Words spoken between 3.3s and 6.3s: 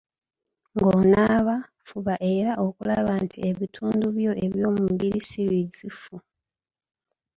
ebitundu byo ebyomubiri si bizifu.